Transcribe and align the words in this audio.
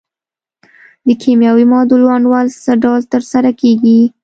د 1.07 1.09
کیمیاوي 1.21 1.65
معادلو 1.71 2.07
انډول 2.17 2.47
څه 2.63 2.71
ډول 2.83 3.01
تر 3.13 3.21
سره 3.31 3.49
کیږي؟ 3.61 3.99